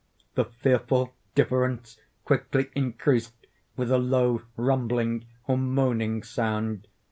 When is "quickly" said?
2.25-2.71